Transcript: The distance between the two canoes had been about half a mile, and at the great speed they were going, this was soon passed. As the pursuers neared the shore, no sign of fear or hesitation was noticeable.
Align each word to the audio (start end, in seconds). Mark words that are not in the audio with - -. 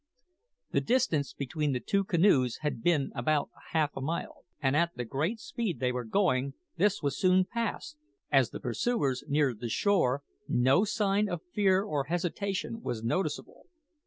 The 0.71 0.81
distance 0.81 1.31
between 1.31 1.73
the 1.73 1.79
two 1.79 2.03
canoes 2.03 2.57
had 2.61 2.81
been 2.81 3.11
about 3.13 3.51
half 3.73 3.95
a 3.95 4.01
mile, 4.01 4.45
and 4.59 4.75
at 4.75 4.95
the 4.95 5.05
great 5.05 5.39
speed 5.39 5.79
they 5.79 5.91
were 5.91 6.05
going, 6.05 6.55
this 6.75 7.03
was 7.03 7.15
soon 7.19 7.45
passed. 7.45 7.97
As 8.31 8.49
the 8.49 8.59
pursuers 8.59 9.23
neared 9.27 9.59
the 9.59 9.69
shore, 9.69 10.23
no 10.47 10.85
sign 10.85 11.29
of 11.29 11.43
fear 11.53 11.83
or 11.83 12.05
hesitation 12.05 12.81
was 12.81 13.03
noticeable. 13.03 13.67